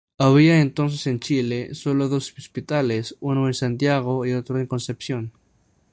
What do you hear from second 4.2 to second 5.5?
y otro en Concepción.